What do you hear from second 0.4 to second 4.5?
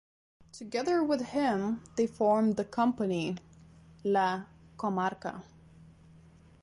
Together with him they formed the company "La